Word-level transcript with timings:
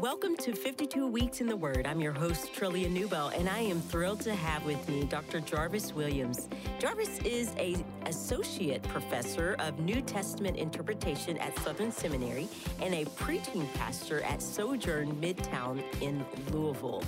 Welcome 0.00 0.34
to 0.36 0.54
52 0.54 1.06
Weeks 1.06 1.42
in 1.42 1.46
the 1.46 1.58
Word. 1.58 1.86
I'm 1.86 2.00
your 2.00 2.14
host, 2.14 2.54
Trillia 2.54 2.90
Newbell, 2.90 3.38
and 3.38 3.50
I 3.50 3.58
am 3.58 3.82
thrilled 3.82 4.22
to 4.22 4.34
have 4.34 4.64
with 4.64 4.88
me 4.88 5.04
Dr. 5.04 5.40
Jarvis 5.40 5.92
Williams. 5.92 6.48
Jarvis 6.78 7.18
is 7.18 7.52
a 7.58 7.76
associate 8.06 8.82
professor 8.84 9.56
of 9.58 9.78
New 9.78 10.00
Testament 10.00 10.56
interpretation 10.56 11.36
at 11.36 11.54
Southern 11.58 11.92
Seminary 11.92 12.48
and 12.80 12.94
a 12.94 13.04
preaching 13.10 13.68
pastor 13.74 14.22
at 14.22 14.40
Sojourn 14.40 15.14
Midtown 15.20 15.84
in 16.00 16.24
Louisville. 16.50 17.04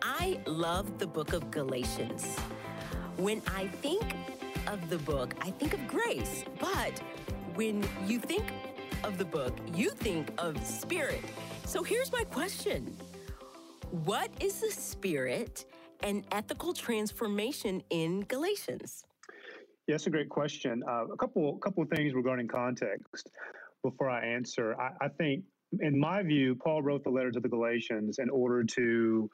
I 0.00 0.40
love 0.46 0.98
the 0.98 1.06
book 1.06 1.34
of 1.34 1.50
Galatians. 1.50 2.38
When 3.18 3.42
I 3.54 3.66
think 3.66 4.14
of 4.66 4.88
the 4.88 4.98
book, 4.98 5.34
I 5.42 5.50
think 5.50 5.74
of 5.74 5.86
grace, 5.86 6.42
but 6.58 6.98
when 7.54 7.86
you 8.06 8.18
think 8.18 8.46
of 9.04 9.18
the 9.18 9.26
book, 9.26 9.54
you 9.74 9.90
think 9.90 10.30
of 10.38 10.64
spirit. 10.64 11.20
So 11.68 11.82
here's 11.82 12.10
my 12.10 12.24
question 12.24 12.96
What 13.90 14.30
is 14.40 14.62
the 14.62 14.70
spirit 14.70 15.66
and 16.02 16.24
ethical 16.32 16.72
transformation 16.72 17.82
in 17.90 18.22
Galatians? 18.22 19.04
Yeah, 19.86 19.96
that's 19.96 20.06
a 20.06 20.10
great 20.10 20.30
question. 20.30 20.82
Uh, 20.88 21.08
a 21.08 21.16
couple, 21.18 21.58
couple 21.58 21.82
of 21.82 21.90
things 21.90 22.14
regarding 22.14 22.48
context 22.48 23.28
before 23.82 24.08
I 24.08 24.24
answer. 24.24 24.80
I, 24.80 24.92
I 25.02 25.08
think, 25.08 25.44
in 25.80 25.98
my 26.00 26.22
view, 26.22 26.54
Paul 26.54 26.80
wrote 26.80 27.04
the 27.04 27.10
letter 27.10 27.30
to 27.32 27.40
the 27.40 27.50
Galatians 27.50 28.18
in 28.18 28.30
order 28.30 28.64
to 28.64 29.30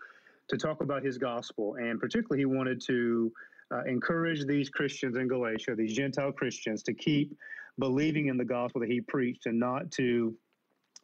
to 0.48 0.56
talk 0.56 0.82
about 0.82 1.04
his 1.04 1.18
gospel, 1.18 1.76
and 1.76 2.00
particularly 2.00 2.40
he 2.40 2.46
wanted 2.46 2.80
to 2.86 3.32
uh, 3.72 3.84
encourage 3.84 4.44
these 4.44 4.68
Christians 4.68 5.16
in 5.16 5.28
Galatia, 5.28 5.76
these 5.76 5.94
Gentile 5.94 6.32
Christians, 6.32 6.82
to 6.82 6.94
keep 6.94 7.32
believing 7.78 8.26
in 8.26 8.36
the 8.36 8.44
gospel 8.44 8.80
that 8.80 8.90
he 8.90 9.00
preached 9.00 9.46
and 9.46 9.56
not 9.56 9.88
to 9.92 10.34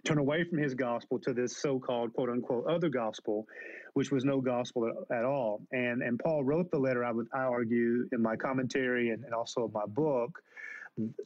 turn 0.04 0.18
away 0.18 0.44
from 0.44 0.58
his 0.58 0.74
gospel 0.74 1.18
to 1.18 1.32
this 1.32 1.56
so-called 1.56 2.12
quote 2.12 2.30
unquote 2.30 2.66
other 2.66 2.88
gospel 2.88 3.46
which 3.94 4.12
was 4.12 4.24
no 4.24 4.40
gospel 4.40 4.90
at, 5.10 5.24
all. 5.24 5.62
And 5.72 6.02
and 6.02 6.18
paul 6.18 6.44
wrote 6.44 6.70
the 6.70 6.78
letter 6.78 7.04
i 7.04 7.10
would 7.12 7.26
i 7.34 7.42
argue 7.42 8.08
in 8.12 8.22
my 8.22 8.36
commentary 8.36 9.10
and, 9.10 9.24
and 9.24 9.34
also 9.34 9.70
my 9.74 9.86
book 9.86 10.42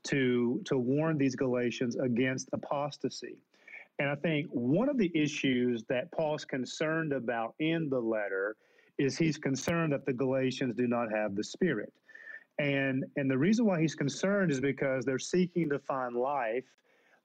to 0.04 0.62
to 0.64 0.78
warn 0.78 1.18
these 1.18 1.36
galatians 1.36 1.96
against 1.96 2.48
apostasy. 2.52 3.36
And 3.98 4.08
i 4.08 4.14
think 4.14 4.48
one 4.50 4.88
of 4.88 4.98
the 4.98 5.10
issues 5.14 5.84
that 5.88 6.10
paul's 6.12 6.44
concerned 6.44 7.12
about 7.12 7.54
in 7.58 7.88
the 7.88 8.00
letter 8.00 8.56
is 8.98 9.18
he's 9.18 9.38
concerned 9.38 9.92
that 9.92 10.06
the 10.06 10.12
galatians 10.12 10.74
do 10.76 10.86
not 10.86 11.10
have 11.10 11.34
the 11.34 11.44
spirit. 11.44 11.92
And 12.58 13.04
and 13.16 13.30
the 13.30 13.38
reason 13.38 13.66
why 13.66 13.80
he's 13.80 13.94
concerned 13.94 14.52
is 14.52 14.60
because 14.60 15.04
they're 15.04 15.18
seeking 15.18 15.68
to 15.70 15.78
find 15.80 16.14
life 16.14 16.64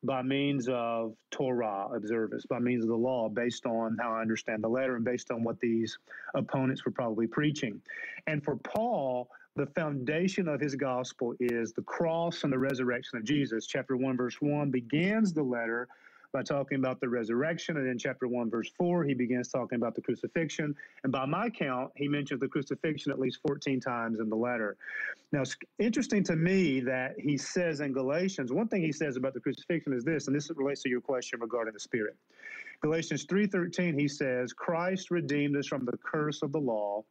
by 0.04 0.22
means 0.22 0.68
of 0.70 1.14
Torah 1.32 1.90
observance, 1.94 2.46
by 2.46 2.60
means 2.60 2.84
of 2.84 2.90
the 2.90 2.96
law, 2.96 3.30
based 3.30 3.66
on 3.66 3.98
how 4.00 4.14
I 4.14 4.22
understand 4.22 4.64
the 4.64 4.70
letter 4.70 4.96
and 4.96 5.04
based 5.04 5.32
on 5.32 5.44
what 5.44 5.60
these 5.60 5.98
opponents 6.36 6.86
were 6.86 6.92
probably 6.92 7.28
preaching. 7.28 7.82
And 8.28 8.44
for 8.44 8.56
Paul, 8.58 9.30
the 9.56 9.66
foundation 9.68 10.48
of 10.48 10.62
his 10.62 10.76
gospel 10.76 11.34
is 11.40 11.74
the 11.74 11.82
cross 11.82 12.44
and 12.44 12.54
the 12.54 12.60
resurrection 12.60 13.18
of 13.18 13.26
Jesus. 13.26 13.68
Chapter 13.68 13.98
1, 13.98 14.16
verse 14.16 14.38
1 14.40 14.72
begins 14.72 15.34
the 15.34 15.44
letter 15.44 15.88
by 16.32 16.44
talking 16.44 16.78
about 16.78 17.00
the 17.00 17.10
resurrection. 17.10 17.78
And 17.78 17.88
in 17.88 17.98
chapter 17.98 18.28
1, 18.28 18.50
verse 18.50 18.70
4, 18.78 19.04
he 19.04 19.14
begins 19.14 19.50
talking 19.50 19.78
about 19.78 19.96
the 19.96 20.02
crucifixion. 20.02 20.76
And 21.04 21.12
by 21.12 21.26
my 21.26 21.50
count, 21.50 21.92
he 21.96 22.08
mentions 22.08 22.40
the 22.40 22.48
crucifixion 22.48 23.12
at 23.12 23.20
least 23.20 23.40
14 23.46 23.80
times 23.80 24.20
in 24.20 24.30
the 24.30 24.36
letter. 24.36 24.78
Now, 25.32 25.42
it's 25.42 25.58
interesting 25.80 26.24
to 26.26 26.36
me 26.36 26.80
that 26.82 27.16
he 27.20 27.38
says 27.38 27.80
in 27.80 27.94
Galatians, 27.94 28.52
one 28.52 28.68
thing 28.68 28.82
he 28.82 28.92
says 28.92 29.18
about 29.18 29.34
the 29.34 29.40
crucifixion 29.40 29.94
is 29.94 30.04
this, 30.04 30.28
and 30.28 30.36
this 30.36 30.52
relates 30.56 30.84
to 30.84 30.90
your 30.90 31.02
question 31.02 31.40
regarding 31.40 31.74
the 31.74 31.80
Spirit. 31.80 32.16
Galatians 32.82 33.26
3.13, 33.26 34.00
he 34.00 34.08
says, 34.08 34.54
Christ 34.54 35.12
redeemed 35.12 35.58
us 35.58 35.68
from 35.68 35.86
the 35.86 35.98
curse 35.98 36.42
of 36.42 36.52
the 36.52 36.60
law 36.60 37.04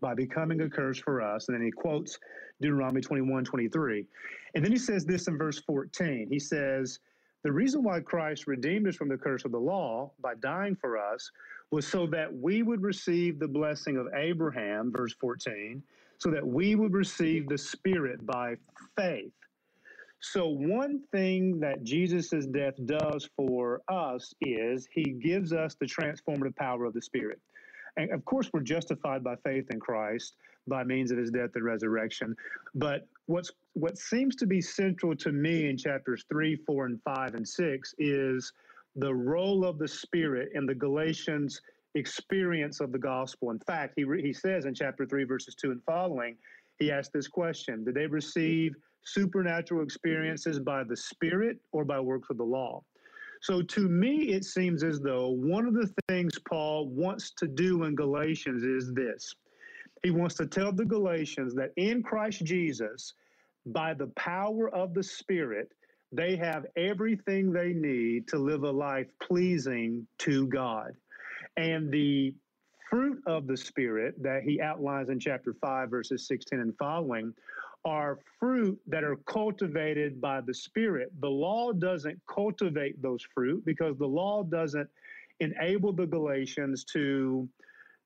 by 0.00 0.14
becoming 0.14 0.60
a 0.62 0.68
curse 0.68 0.98
for 0.98 1.20
us. 1.20 1.48
And 1.48 1.56
then 1.56 1.64
he 1.64 1.70
quotes 1.70 2.18
Deuteronomy 2.60 3.00
21, 3.00 3.44
23. 3.44 4.06
And 4.54 4.64
then 4.64 4.72
he 4.72 4.78
says 4.78 5.04
this 5.04 5.28
in 5.28 5.36
verse 5.36 5.60
14. 5.60 6.28
He 6.30 6.38
says, 6.38 6.98
the 7.48 7.52
reason 7.52 7.82
why 7.82 8.00
Christ 8.00 8.46
redeemed 8.46 8.86
us 8.88 8.96
from 8.96 9.08
the 9.08 9.16
curse 9.16 9.46
of 9.46 9.52
the 9.52 9.58
law 9.58 10.12
by 10.20 10.34
dying 10.34 10.76
for 10.76 10.98
us 10.98 11.30
was 11.70 11.86
so 11.86 12.06
that 12.08 12.30
we 12.30 12.62
would 12.62 12.82
receive 12.82 13.38
the 13.38 13.48
blessing 13.48 13.96
of 13.96 14.06
Abraham, 14.14 14.92
verse 14.94 15.14
14, 15.18 15.82
so 16.18 16.30
that 16.30 16.46
we 16.46 16.74
would 16.74 16.92
receive 16.92 17.48
the 17.48 17.56
Spirit 17.56 18.26
by 18.26 18.56
faith. 18.98 19.32
So, 20.20 20.46
one 20.48 21.00
thing 21.10 21.58
that 21.60 21.84
Jesus' 21.84 22.44
death 22.44 22.74
does 22.84 23.26
for 23.34 23.80
us 23.88 24.34
is 24.42 24.86
he 24.92 25.12
gives 25.12 25.54
us 25.54 25.74
the 25.74 25.86
transformative 25.86 26.54
power 26.56 26.84
of 26.84 26.92
the 26.92 27.00
Spirit. 27.00 27.40
And 27.96 28.10
of 28.10 28.22
course, 28.26 28.50
we're 28.52 28.60
justified 28.60 29.24
by 29.24 29.36
faith 29.36 29.70
in 29.70 29.80
Christ 29.80 30.34
by 30.66 30.84
means 30.84 31.10
of 31.10 31.16
his 31.16 31.30
death 31.30 31.50
and 31.54 31.64
resurrection. 31.64 32.36
But 32.74 33.08
what's 33.24 33.50
what 33.78 33.96
seems 33.96 34.34
to 34.36 34.46
be 34.46 34.60
central 34.60 35.14
to 35.16 35.30
me 35.30 35.68
in 35.68 35.76
chapters 35.76 36.24
three, 36.28 36.56
four, 36.56 36.86
and 36.86 37.00
five, 37.02 37.34
and 37.34 37.46
six 37.46 37.94
is 37.98 38.52
the 38.96 39.14
role 39.14 39.64
of 39.64 39.78
the 39.78 39.86
Spirit 39.86 40.50
in 40.54 40.66
the 40.66 40.74
Galatians 40.74 41.60
experience 41.94 42.80
of 42.80 42.92
the 42.92 42.98
gospel. 42.98 43.50
In 43.50 43.60
fact, 43.60 43.94
he, 43.96 44.04
he 44.20 44.32
says 44.32 44.64
in 44.64 44.74
chapter 44.74 45.06
3, 45.06 45.24
verses 45.24 45.54
2 45.54 45.70
and 45.70 45.82
following, 45.84 46.36
he 46.78 46.90
asked 46.90 47.12
this 47.12 47.28
question 47.28 47.84
Did 47.84 47.94
they 47.94 48.06
receive 48.06 48.74
supernatural 49.04 49.82
experiences 49.82 50.58
by 50.58 50.82
the 50.84 50.96
Spirit 50.96 51.58
or 51.72 51.84
by 51.84 52.00
works 52.00 52.30
of 52.30 52.36
the 52.36 52.44
law? 52.44 52.82
So 53.40 53.62
to 53.62 53.88
me, 53.88 54.30
it 54.30 54.44
seems 54.44 54.82
as 54.82 54.98
though 54.98 55.28
one 55.28 55.66
of 55.66 55.74
the 55.74 55.92
things 56.08 56.36
Paul 56.48 56.88
wants 56.88 57.30
to 57.34 57.46
do 57.46 57.84
in 57.84 57.94
Galatians 57.94 58.64
is 58.64 58.92
this. 58.92 59.34
He 60.02 60.10
wants 60.10 60.34
to 60.36 60.46
tell 60.46 60.72
the 60.72 60.84
Galatians 60.84 61.54
that 61.54 61.72
in 61.76 62.02
Christ 62.02 62.44
Jesus, 62.44 63.14
by 63.66 63.94
the 63.94 64.08
power 64.08 64.68
of 64.74 64.94
the 64.94 65.02
Spirit, 65.02 65.72
they 66.12 66.36
have 66.36 66.66
everything 66.76 67.52
they 67.52 67.72
need 67.72 68.28
to 68.28 68.38
live 68.38 68.62
a 68.62 68.70
life 68.70 69.08
pleasing 69.22 70.06
to 70.18 70.46
God. 70.46 70.92
And 71.56 71.90
the 71.90 72.34
fruit 72.88 73.22
of 73.26 73.46
the 73.46 73.56
Spirit 73.56 74.14
that 74.22 74.42
he 74.42 74.60
outlines 74.60 75.10
in 75.10 75.20
chapter 75.20 75.54
5, 75.60 75.90
verses 75.90 76.26
16 76.26 76.60
and 76.60 76.74
following 76.78 77.34
are 77.84 78.18
fruit 78.40 78.78
that 78.86 79.04
are 79.04 79.16
cultivated 79.26 80.20
by 80.20 80.40
the 80.40 80.54
Spirit. 80.54 81.12
The 81.20 81.28
law 81.28 81.72
doesn't 81.72 82.20
cultivate 82.26 83.00
those 83.02 83.26
fruit 83.34 83.64
because 83.64 83.96
the 83.98 84.06
law 84.06 84.42
doesn't 84.42 84.88
enable 85.40 85.92
the 85.92 86.06
Galatians 86.06 86.84
to 86.92 87.48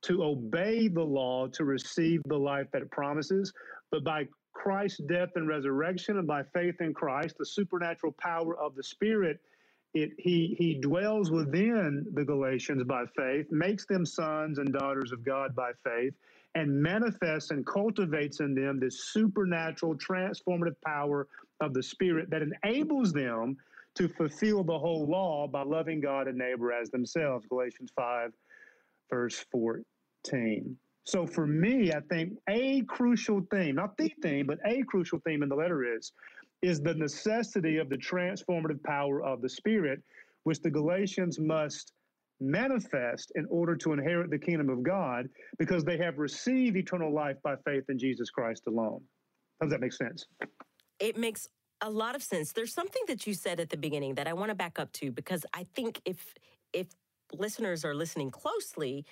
to 0.03 0.25
obey 0.25 0.89
the 0.89 1.03
law 1.03 1.47
to 1.47 1.65
receive 1.65 2.21
the 2.27 2.37
life 2.37 2.67
that 2.73 2.83
it 2.83 2.91
promises, 2.91 3.53
but 3.93 4.03
by 4.03 4.27
Christ's 4.53 5.01
death 5.01 5.31
and 5.35 5.49
resurrection 5.49 6.19
and 6.19 6.27
by 6.27 6.43
faith 6.55 6.81
in 6.81 6.95
Christ, 6.95 7.37
the 7.39 7.47
supernatural 7.47 8.13
power 8.13 8.57
of 8.57 8.75
the 8.75 8.83
Spirit 8.83 9.41
it, 9.95 10.13
he 10.19 10.55
he 10.59 10.75
dwells 10.75 11.31
within 11.31 12.07
the 12.15 12.25
Galatians 12.25 12.83
by 12.85 13.05
faith, 13.15 13.47
makes 13.51 13.85
them 13.85 14.07
sons 14.07 14.59
and 14.59 14.73
daughters 14.73 15.13
of 15.13 15.23
God 15.23 15.55
by 15.55 15.73
faith, 15.85 16.15
and 16.55 16.83
manifests 16.83 17.51
and 17.51 17.67
cultivates 17.67 18.41
in 18.41 18.55
them 18.55 18.81
this 18.81 19.13
supernatural 19.13 19.97
transformative 19.97 20.77
power 20.85 21.29
of 21.61 21.75
the 21.75 21.83
Spirit 21.83 22.31
that 22.31 22.43
enables 22.43 23.13
them 23.13 23.57
to 23.95 24.09
fulfill 24.09 24.65
the 24.65 24.79
whole 24.79 25.07
law 25.07 25.47
by 25.47 25.63
loving 25.63 26.01
God 26.01 26.27
and 26.27 26.39
neighbor 26.39 26.73
as 26.73 26.91
themselves. 26.91 27.47
Galatians 27.47 27.91
5, 27.95 28.33
verse 29.11 29.45
14. 29.53 30.75
So 31.05 31.27
for 31.27 31.47
me, 31.47 31.93
I 31.93 32.01
think 32.11 32.35
a 32.49 32.83
crucial 32.83 33.43
theme, 33.51 33.77
not 33.77 33.97
the 33.97 34.13
theme, 34.23 34.47
but 34.47 34.59
a 34.65 34.83
crucial 34.85 35.21
theme 35.27 35.43
in 35.43 35.49
the 35.49 35.57
letter 35.57 35.97
is 35.97 36.13
is 36.63 36.81
the 36.81 36.95
necessity 36.95 37.79
of 37.79 37.89
the 37.89 37.97
transformative 37.97 38.81
power 38.85 39.21
of 39.25 39.43
the 39.43 39.49
Spirit, 39.49 40.01
which 40.45 40.61
the 40.61 40.71
Galatians 40.71 41.41
must 41.41 41.93
manifest 42.41 43.33
in 43.35 43.47
order 43.51 43.77
to 43.77 43.93
inherit 43.93 44.31
the 44.31 44.39
kingdom 44.39 44.69
of 44.69 44.83
God 44.83 45.29
because 45.59 45.85
they 45.85 45.97
have 45.99 46.19
received 46.19 46.77
eternal 46.77 47.13
life 47.13 47.37
by 47.43 47.55
faith 47.65 47.85
in 47.89 47.99
Jesus 47.99 48.31
Christ 48.31 48.63
alone. 48.69 49.01
How 49.61 49.67
Does 49.67 49.73
that 49.73 49.81
make 49.81 49.93
sense? 49.93 50.27
It 51.01 51.17
makes 51.17 51.49
a 51.81 51.91
lot 51.91 52.15
of 52.15 52.23
sense. 52.23 52.53
There's 52.53 52.73
something 52.73 53.03
that 53.09 53.27
you 53.27 53.35
said 53.35 53.59
at 53.59 53.71
the 53.71 53.77
beginning 53.77 54.15
that 54.15 54.29
I 54.29 54.33
want 54.33 54.51
to 54.51 54.55
back 54.55 54.79
up 54.79 54.93
to 54.95 55.11
because 55.11 55.45
I 55.53 55.67
think 55.75 56.01
if 56.05 56.35
if 56.73 56.87
listeners 57.33 57.85
are 57.85 57.95
listening 57.95 58.31
closely, 58.31 59.05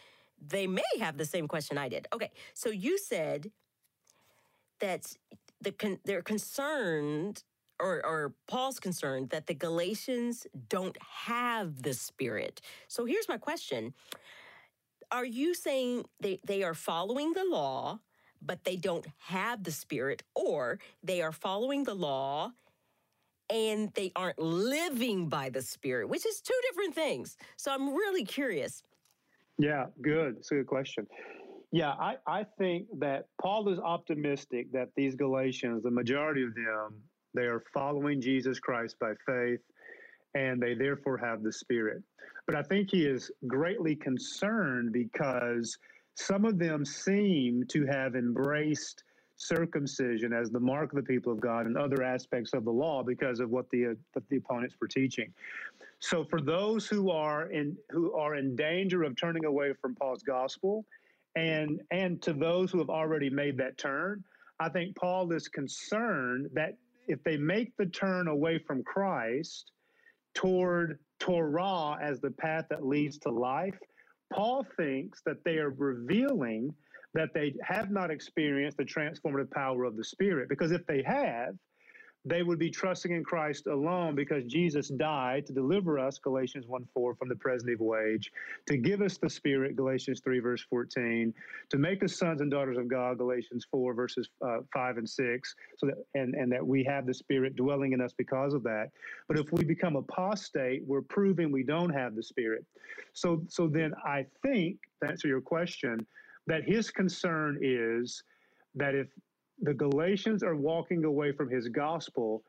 they 0.47 0.67
may 0.67 0.83
have 0.99 1.17
the 1.17 1.25
same 1.25 1.49
question 1.49 1.79
I 1.79 1.89
did. 1.89 2.09
Okay, 2.13 2.31
so 2.55 2.71
you 2.71 2.99
said 2.99 3.51
that 4.81 5.15
the 5.61 5.73
con- 5.73 6.01
they're 6.05 6.23
concerned 6.23 7.45
or, 7.79 8.05
or, 8.05 8.35
Paul's 8.47 8.79
concerned 8.79 9.31
that 9.31 9.47
the 9.47 9.55
Galatians 9.55 10.47
don't 10.69 10.99
have 11.01 11.81
the 11.81 11.95
Spirit. 11.95 12.61
So 12.89 13.07
here's 13.07 13.27
my 13.27 13.39
question 13.39 13.95
Are 15.11 15.25
you 15.25 15.55
saying 15.55 16.05
they, 16.21 16.41
they 16.47 16.63
are 16.63 16.75
following 16.75 17.33
the 17.33 17.45
law, 17.45 18.01
but 18.43 18.65
they 18.65 18.77
don't 18.77 19.07
have 19.19 19.65
the 19.65 19.73
Spirit, 19.73 20.23
or 20.35 20.79
they 21.03 21.23
are 21.23 21.33
following 21.33 21.85
the 21.85 21.95
law 21.95 22.53
and 23.51 23.93
they 23.95 24.13
aren't 24.15 24.39
living 24.39 25.29
by 25.29 25.51
the 25.51 25.63
Spirit, 25.63 26.09
which 26.09 26.25
is 26.25 26.41
two 26.41 26.55
different 26.69 26.95
things. 26.95 27.37
So 27.57 27.73
I'm 27.73 27.93
really 27.93 28.25
curious. 28.25 28.83
Yeah, 29.61 29.87
good. 30.01 30.37
It's 30.39 30.51
a 30.53 30.55
good 30.55 30.67
question. 30.67 31.07
Yeah, 31.71 31.91
I, 31.91 32.17
I 32.27 32.47
think 32.59 32.87
that 32.99 33.27
Paul 33.41 33.69
is 33.69 33.79
optimistic 33.79 34.73
that 34.73 34.89
these 34.97 35.15
Galatians, 35.15 35.83
the 35.83 35.91
majority 35.91 36.43
of 36.43 36.55
them, 36.55 36.95
they 37.35 37.43
are 37.43 37.63
following 37.73 38.21
Jesus 38.23 38.59
Christ 38.59 38.97
by 38.99 39.13
faith 39.27 39.61
and 40.35 40.61
they 40.61 40.75
therefore 40.75 41.19
have 41.19 41.43
the 41.43 41.53
Spirit. 41.53 42.03
But 42.47 42.57
I 42.57 42.63
think 42.63 42.91
he 42.91 43.05
is 43.05 43.31
greatly 43.47 43.95
concerned 43.95 44.93
because 44.93 45.77
some 46.15 46.47
of 46.47 46.59
them 46.59 46.85
seem 46.85 47.65
to 47.69 47.87
have 47.87 48.17
embraced 48.17 49.05
circumcision 49.37 50.33
as 50.33 50.51
the 50.51 50.61
mark 50.61 50.93
of 50.93 50.97
the 50.97 51.03
people 51.03 51.33
of 51.33 51.41
God 51.41 51.67
and 51.67 51.77
other 51.77 52.03
aspects 52.03 52.53
of 52.55 52.65
the 52.65 52.71
law 52.71 53.03
because 53.03 53.41
of 53.41 53.51
what 53.51 53.69
the 53.71 53.89
uh, 53.89 54.21
the 54.31 54.37
opponents 54.37 54.75
were 54.81 54.89
teaching. 54.89 55.33
So 56.01 56.25
for 56.25 56.41
those 56.41 56.87
who 56.87 57.11
are 57.11 57.51
in 57.51 57.77
who 57.91 58.15
are 58.15 58.37
in 58.37 58.57
danger 58.57 59.03
of 59.05 59.17
turning 59.17 59.45
away 59.45 59.75
from 59.81 59.95
Paul's 59.95 60.23
gospel, 60.23 60.85
and 61.37 61.81
and 61.91 62.21
to 62.23 62.33
those 62.33 62.71
who 62.71 62.79
have 62.79 62.91
already 62.91 63.31
made 63.31 63.59
that 63.59 63.79
turn, 63.79 64.25
I 64.59 64.71
think 64.71 64.97
Paul 64.97 65.33
is 65.33 65.49
concerned 65.49 66.49
that 66.55 66.77
if 67.07 67.23
they 67.25 67.37
make 67.37 67.77
the 67.77 67.87
turn 67.87 68.29
away 68.29 68.59
from 68.59 68.83
Christ 68.83 69.73
toward 70.35 70.99
Torah 71.19 71.99
as 72.01 72.21
the 72.21 72.31
path 72.31 72.67
that 72.71 72.87
leads 72.87 73.19
to 73.19 73.31
life, 73.31 73.79
Paul 74.33 74.67
thinks 74.77 75.23
that 75.27 75.45
they 75.45 75.59
are 75.59 75.71
revealing 75.71 76.75
that 77.15 77.31
they 77.35 77.55
have 77.63 77.91
not 77.91 78.11
experienced 78.11 78.77
the 78.77 78.85
transformative 78.85 79.51
power 79.51 79.85
of 79.85 79.97
the 79.97 80.05
Spirit. 80.05 80.49
Because 80.49 80.71
if 80.73 80.87
they 80.87 81.03
have, 81.03 81.57
they 82.25 82.43
would 82.43 82.59
be 82.59 82.71
trusting 82.71 83.13
in 83.13 83.25
Christ 83.25 83.67
alone 83.67 84.15
because 84.15 84.45
Jesus 84.45 84.89
died 84.89 85.47
to 85.47 85.55
deliver 85.55 85.99
us, 85.99 86.19
Galatians 86.19 86.67
1 86.67 86.87
4, 86.93 87.15
from 87.15 87.29
the 87.31 87.37
present 87.37 87.71
evil 87.71 87.97
age, 87.97 88.31
to 88.67 88.77
give 88.77 89.01
us 89.01 89.17
the 89.17 89.31
Spirit, 89.31 89.75
Galatians 89.75 90.21
3, 90.21 90.39
verse 90.41 90.63
14, 90.69 91.33
to 91.71 91.79
make 91.79 92.05
us 92.05 92.19
sons 92.19 92.43
and 92.43 92.51
daughters 92.51 92.77
of 92.77 92.89
God, 92.89 93.17
Galatians 93.17 93.67
4, 93.71 93.95
verses 93.95 94.29
uh, 94.47 94.59
5 94.73 94.99
and 94.99 95.09
6, 95.09 95.55
so 95.79 95.87
that, 95.87 95.95
and, 96.15 96.35
and 96.35 96.53
that 96.53 96.67
we 96.67 96.85
have 96.85 97.07
the 97.07 97.15
Spirit 97.15 97.57
dwelling 97.57 97.95
in 97.95 98.03
us 98.03 98.13
because 98.17 98.53
of 98.53 98.63
that. 98.65 98.91
But 99.27 99.39
if 99.39 99.51
we 99.53 99.65
become 99.65 99.97
apostate, 99.97 100.83
we're 100.87 101.01
proving 101.01 101.51
we 101.51 101.63
don't 101.63 101.91
have 101.91 102.15
the 102.17 102.23
Spirit. 102.23 102.67
So, 103.15 103.43
so 103.49 103.67
then 103.67 103.95
I 104.05 104.27
think, 104.43 104.77
to 105.03 105.09
answer 105.09 105.27
your 105.27 105.41
question, 105.41 106.07
that 106.47 106.65
his 106.65 106.91
concern 106.91 107.59
is 107.63 108.23
that 108.75 108.95
if 108.95 109.09
the 109.63 109.75
Galatians 109.75 110.43
are 110.43 110.57
walking 110.57 111.05
away 111.05 111.33
from 111.33 111.51
his 111.51 111.69
gospel, 111.69 112.43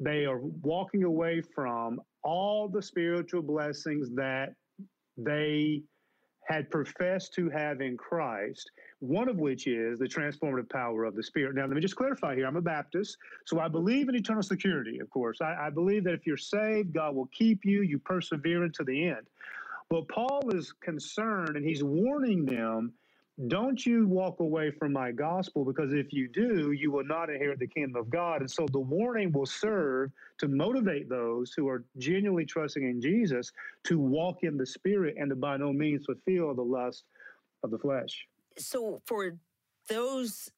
they 0.00 0.24
are 0.24 0.40
walking 0.40 1.04
away 1.04 1.40
from 1.54 2.00
all 2.22 2.68
the 2.68 2.82
spiritual 2.82 3.42
blessings 3.42 4.10
that 4.14 4.54
they 5.16 5.82
had 6.48 6.70
professed 6.70 7.34
to 7.34 7.50
have 7.50 7.80
in 7.82 7.96
Christ, 7.96 8.70
one 9.00 9.28
of 9.28 9.36
which 9.36 9.66
is 9.66 9.98
the 9.98 10.06
transformative 10.06 10.70
power 10.70 11.04
of 11.04 11.14
the 11.14 11.22
Spirit. 11.22 11.54
Now, 11.54 11.62
let 11.62 11.72
me 11.72 11.80
just 11.80 11.96
clarify 11.96 12.34
here 12.34 12.46
I'm 12.46 12.56
a 12.56 12.62
Baptist, 12.62 13.18
so 13.44 13.60
I 13.60 13.68
believe 13.68 14.08
in 14.08 14.14
eternal 14.14 14.42
security, 14.42 14.98
of 15.00 15.10
course. 15.10 15.38
I, 15.42 15.66
I 15.66 15.70
believe 15.70 16.04
that 16.04 16.14
if 16.14 16.26
you're 16.26 16.38
saved, 16.38 16.94
God 16.94 17.14
will 17.14 17.28
keep 17.36 17.64
you, 17.64 17.82
you 17.82 17.98
persevere 17.98 18.64
unto 18.64 18.82
the 18.84 19.08
end. 19.08 19.26
But 19.90 20.08
Paul 20.08 20.50
is 20.54 20.72
concerned 20.72 21.56
and 21.56 21.64
he's 21.64 21.82
warning 21.82 22.44
them 22.46 22.92
don't 23.46 23.86
you 23.86 24.08
walk 24.08 24.40
away 24.40 24.72
from 24.72 24.92
my 24.92 25.12
gospel 25.12 25.64
because 25.64 25.92
if 25.92 26.12
you 26.12 26.28
do, 26.28 26.72
you 26.72 26.90
will 26.90 27.04
not 27.04 27.30
inherit 27.30 27.60
the 27.60 27.68
kingdom 27.68 27.94
of 27.94 28.10
God. 28.10 28.40
And 28.40 28.50
so 28.50 28.66
the 28.72 28.80
warning 28.80 29.30
will 29.30 29.46
serve 29.46 30.10
to 30.38 30.48
motivate 30.48 31.08
those 31.08 31.52
who 31.56 31.68
are 31.68 31.84
genuinely 31.98 32.44
trusting 32.44 32.82
in 32.82 33.00
Jesus 33.00 33.52
to 33.84 34.00
walk 34.00 34.38
in 34.42 34.56
the 34.56 34.66
spirit 34.66 35.14
and 35.18 35.30
to 35.30 35.36
by 35.36 35.56
no 35.56 35.72
means 35.72 36.04
fulfill 36.04 36.52
the 36.52 36.62
lust 36.62 37.04
of 37.62 37.70
the 37.70 37.78
flesh. 37.78 38.26
So 38.58 39.00
for 39.06 39.36
those 39.88 40.50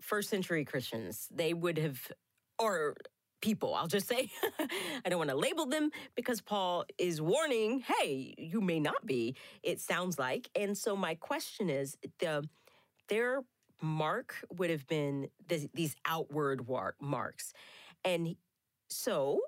first 0.00 0.30
century 0.30 0.64
Christians, 0.64 1.26
they 1.32 1.52
would 1.52 1.78
have, 1.78 2.12
or 2.60 2.94
people. 3.40 3.74
I'll 3.74 3.86
just 3.86 4.08
say, 4.08 4.30
I 5.04 5.08
don't 5.08 5.18
want 5.18 5.30
to 5.30 5.36
label 5.36 5.66
them 5.66 5.90
because 6.14 6.40
Paul 6.40 6.84
is 6.98 7.20
warning, 7.20 7.80
hey, 7.80 8.34
you 8.38 8.60
may 8.60 8.80
not 8.80 9.06
be, 9.06 9.36
it 9.62 9.80
sounds 9.80 10.18
like. 10.18 10.48
And 10.54 10.76
so 10.76 10.96
my 10.96 11.14
question 11.14 11.70
is 11.70 11.96
the 12.18 12.44
their 13.08 13.42
mark 13.82 14.36
would 14.56 14.70
have 14.70 14.86
been 14.86 15.28
the, 15.48 15.68
these 15.74 15.96
outward 16.06 16.66
war- 16.66 16.94
marks. 17.00 17.52
And 18.04 18.36
so 18.88 19.40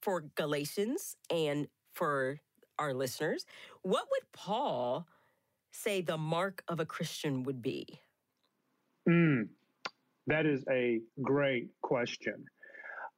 for 0.00 0.24
Galatians 0.34 1.16
and 1.30 1.68
for 1.94 2.40
our 2.78 2.92
listeners, 2.92 3.46
what 3.82 4.06
would 4.10 4.32
Paul 4.32 5.06
say 5.70 6.00
the 6.00 6.18
mark 6.18 6.62
of 6.68 6.80
a 6.80 6.86
Christian 6.86 7.44
would 7.44 7.62
be? 7.62 7.86
Mm, 9.08 9.48
that 10.26 10.46
is 10.46 10.64
a 10.70 11.00
great 11.22 11.68
question. 11.82 12.44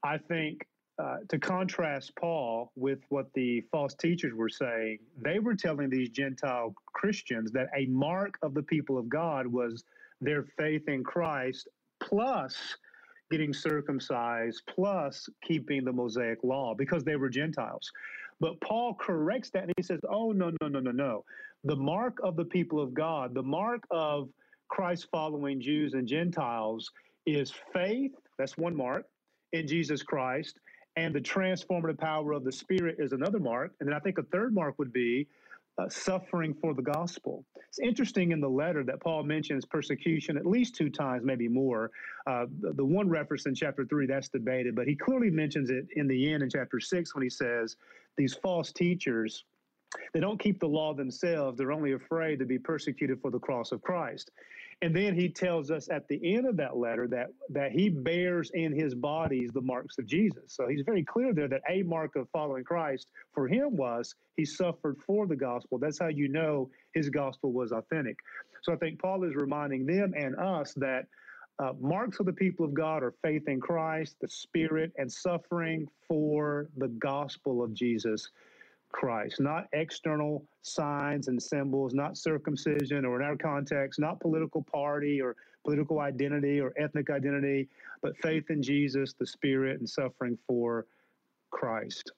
I 0.05 0.19
think 0.19 0.67
uh, 1.03 1.17
to 1.29 1.39
contrast 1.39 2.15
Paul 2.17 2.71
with 2.77 3.01
what 3.09 3.33
the 3.35 3.63
false 3.73 3.95
teachers 3.95 4.35
were 4.35 4.51
saying, 4.51 4.99
they 5.21 5.39
were 5.39 5.57
telling 5.57 5.89
these 5.91 6.11
Gentile 6.11 6.75
Christians 6.93 7.51
that 7.53 7.69
a 7.77 7.87
mark 7.87 8.39
of 8.43 8.55
the 8.55 8.63
people 8.63 8.99
of 8.99 9.09
God 9.09 9.47
was 9.47 9.83
their 10.21 10.45
faith 10.59 10.87
in 10.89 11.03
Christ 11.03 11.69
plus 12.01 12.77
getting 13.31 13.53
circumcised 13.53 14.63
plus 14.69 15.29
keeping 15.43 15.85
the 15.85 15.93
Mosaic 15.93 16.45
law 16.45 16.75
because 16.75 17.03
they 17.03 17.17
were 17.17 17.31
Gentiles. 17.31 17.91
But 18.39 18.61
Paul 18.61 18.95
corrects 18.95 19.51
that 19.51 19.65
and 19.65 19.73
he 19.77 19.83
says, 19.83 20.01
oh, 20.09 20.33
no, 20.33 20.53
no, 20.61 20.69
no, 20.69 20.81
no, 20.81 20.91
no. 20.91 21.25
The 21.65 21.77
mark 21.77 22.19
of 22.23 22.37
the 22.37 22.45
people 22.45 22.81
of 22.81 22.93
God, 22.93 23.35
the 23.35 23.43
mark 23.43 23.83
of 23.91 24.29
Christ 24.69 25.09
following 25.11 25.61
Jews 25.61 25.95
and 25.95 26.07
Gentiles 26.07 26.91
is 27.27 27.53
faith. 27.73 28.13
That's 28.39 28.59
one 28.59 28.77
mark 28.77 29.07
in 29.55 29.67
Jesus 29.67 30.03
Christ. 30.03 30.59
And 30.97 31.15
the 31.15 31.21
transformative 31.21 31.99
power 31.99 32.33
of 32.33 32.45
the 32.45 32.53
Spirit 32.53 32.97
is 32.99 33.13
another 33.13 33.41
mark. 33.41 33.73
And 33.81 33.89
then 33.89 33.97
I 33.97 34.01
think 34.01 34.19
a 34.19 34.23
third 34.25 34.55
mark 34.55 34.79
would 34.79 34.93
be 34.93 35.27
uh, 35.79 35.89
suffering 35.89 36.55
for 36.55 36.73
the 36.73 36.83
gospel. 36.83 37.45
It's 37.69 37.81
interesting 37.81 38.31
in 38.31 38.41
the 38.41 38.49
letter 38.49 38.85
that 38.85 39.01
Paul 39.01 39.25
mentions 39.25 39.65
persecution 39.65 40.37
at 40.37 40.47
least 40.47 40.77
two 40.77 40.89
times, 40.89 41.25
maybe 41.25 41.49
more. 41.49 41.91
Uh, 42.29 42.47
the, 42.61 42.75
the, 42.75 42.85
one 42.85 43.09
reference 43.09 43.47
in 43.47 43.57
chapter 43.57 43.85
three, 43.85 44.07
that's 44.07 44.29
debated, 44.29 44.77
but 44.77 44.87
he 44.87 44.95
clearly 44.95 45.31
mentions 45.31 45.71
it 45.71 45.87
in 45.97 46.07
the 46.07 46.33
end 46.33 46.45
in 46.45 46.51
chapter 46.51 46.79
six 46.79 47.15
when 47.15 47.25
he 47.25 47.31
says, 47.31 47.77
These 48.17 48.35
false 48.35 48.71
teachers, 48.71 49.45
they 50.13 50.21
don't 50.21 50.39
keep 50.39 50.61
the 50.61 50.69
law 50.69 50.95
themselves, 50.95 51.59
they're 51.59 51.73
only 51.73 51.93
afraid 51.93 52.39
to 52.39 52.45
be 52.45 52.59
persecuted 52.59 53.21
for 53.21 53.33
the 53.33 53.41
cross 53.41 53.73
of 53.73 53.83
Christ. 53.83 54.31
And 54.83 54.95
then 54.95 55.15
he 55.15 55.29
tells 55.29 55.71
us 55.71 55.89
at 55.89 56.07
the 56.09 56.35
end 56.35 56.47
of 56.47 56.57
that 56.57 56.77
letter 56.77 57.07
that, 57.09 57.29
that 57.51 57.73
he 57.73 57.89
bears 57.89 58.51
in 58.55 58.73
his 58.73 58.95
bodies 58.95 59.51
the 59.53 59.61
marks 59.61 59.99
of 59.99 60.07
Jesus. 60.07 60.45
So 60.49 60.69
he's 60.69 60.83
very 60.85 61.05
clear 61.05 61.33
there 61.33 61.49
that 61.49 61.63
a 61.69 61.83
mark 61.83 62.17
of 62.17 62.29
following 62.31 62.65
Christ 62.65 63.09
for 63.33 63.49
him 63.49 63.77
was 63.77 64.15
he 64.37 64.45
suffered 64.45 64.97
for 65.07 65.27
the 65.27 65.37
gospel. 65.37 65.79
That's 65.79 65.99
how 65.99 66.09
you 66.09 66.29
know 66.29 66.71
his 66.95 67.09
gospel 67.09 67.53
was 67.53 67.73
authentic. 67.73 68.19
So 68.63 68.73
I 68.73 68.77
think 68.77 69.01
Paul 69.01 69.25
is 69.25 69.35
reminding 69.35 69.87
them 69.87 70.13
and 70.17 70.37
us 70.37 70.75
that 70.75 71.07
uh, 71.59 71.73
marks 71.81 72.19
of 72.19 72.27
the 72.27 72.33
people 72.33 72.67
of 72.67 72.75
God 72.75 73.03
are 73.03 73.15
faith 73.23 73.47
in 73.47 73.61
Christ, 73.61 74.17
the 74.21 74.29
Spirit, 74.29 74.93
and 74.97 75.11
suffering 75.11 75.87
for 76.09 76.69
the 76.77 76.89
gospel 76.89 77.63
of 77.63 77.73
Jesus 77.75 78.31
Christ, 78.95 79.41
not 79.41 79.67
external 79.73 80.45
signs 80.63 81.27
and 81.27 81.43
symbols, 81.43 81.95
not 81.95 82.17
circumcision, 82.17 83.05
or 83.05 83.21
in 83.21 83.27
our 83.27 83.35
context, 83.35 83.99
not 83.99 84.21
political 84.21 84.63
party 84.63 85.21
or 85.21 85.35
political 85.65 85.99
identity 85.99 86.61
or 86.61 86.73
ethnic 86.79 87.11
identity, 87.11 87.69
but 88.03 88.17
faith 88.19 88.51
in 88.51 88.63
Jesus, 88.63 89.13
the 89.19 89.27
Spirit, 89.27 89.81
and 89.81 89.91
suffering 89.91 90.39
for 90.47 90.87
Christ. 91.51 92.13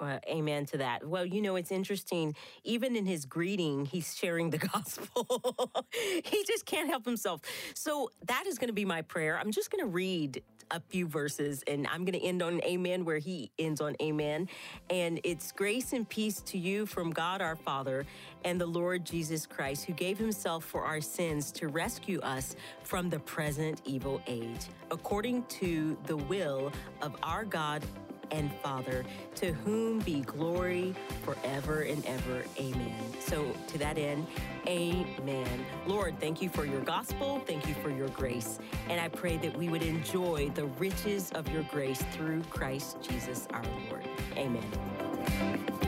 Uh, 0.00 0.18
amen 0.26 0.64
to 0.66 0.78
that. 0.78 1.06
Well, 1.06 1.26
you 1.26 1.42
know, 1.42 1.54
it's 1.56 1.70
interesting. 1.70 2.34
Even 2.64 2.96
in 2.96 3.04
his 3.04 3.26
greeting, 3.26 3.84
he's 3.84 4.16
sharing 4.16 4.48
the 4.48 4.58
gospel. 4.72 5.84
he 5.92 6.44
just 6.44 6.64
can't 6.64 6.88
help 6.88 7.04
himself. 7.04 7.42
So 7.74 8.10
that 8.26 8.46
is 8.46 8.58
going 8.58 8.68
to 8.68 8.74
be 8.74 8.86
my 8.86 9.02
prayer. 9.02 9.38
I'm 9.38 9.52
just 9.52 9.70
going 9.70 9.84
to 9.84 9.88
read 9.88 10.42
a 10.70 10.80
few 10.80 11.06
verses 11.06 11.62
and 11.66 11.86
I'm 11.86 12.04
going 12.04 12.18
to 12.18 12.24
end 12.24 12.42
on 12.42 12.60
amen 12.64 13.04
where 13.04 13.18
he 13.18 13.50
ends 13.58 13.80
on 13.80 13.96
amen. 14.00 14.48
And 14.90 15.20
it's 15.24 15.52
grace 15.52 15.92
and 15.92 16.08
peace 16.08 16.40
to 16.42 16.58
you 16.58 16.86
from 16.86 17.10
God 17.10 17.40
our 17.40 17.56
Father 17.56 18.06
and 18.44 18.60
the 18.60 18.66
Lord 18.66 19.04
Jesus 19.04 19.46
Christ, 19.46 19.84
who 19.84 19.92
gave 19.92 20.18
himself 20.18 20.64
for 20.64 20.84
our 20.84 21.00
sins 21.00 21.50
to 21.52 21.68
rescue 21.68 22.20
us 22.20 22.56
from 22.82 23.10
the 23.10 23.18
present 23.20 23.82
evil 23.84 24.20
age, 24.26 24.60
according 24.90 25.44
to 25.44 25.96
the 26.06 26.16
will 26.16 26.72
of 27.00 27.16
our 27.22 27.44
God 27.44 27.84
and 28.30 28.50
Father, 28.62 29.04
to 29.36 29.52
whom 29.52 30.00
be 30.00 30.22
glory 30.22 30.94
forever 31.24 31.82
and 31.82 32.04
ever. 32.06 32.44
Amen. 32.58 32.94
So, 33.20 33.51
to 33.72 33.78
that 33.78 33.98
end, 33.98 34.26
amen. 34.66 35.66
Lord, 35.86 36.18
thank 36.20 36.40
you 36.40 36.48
for 36.48 36.64
your 36.64 36.80
gospel. 36.80 37.42
Thank 37.46 37.66
you 37.66 37.74
for 37.74 37.90
your 37.90 38.08
grace. 38.08 38.58
And 38.88 39.00
I 39.00 39.08
pray 39.08 39.36
that 39.38 39.56
we 39.56 39.68
would 39.68 39.82
enjoy 39.82 40.50
the 40.54 40.66
riches 40.66 41.30
of 41.32 41.48
your 41.48 41.64
grace 41.64 42.02
through 42.12 42.42
Christ 42.44 42.98
Jesus 43.02 43.48
our 43.50 43.64
Lord. 43.88 44.08
Amen. 44.36 45.81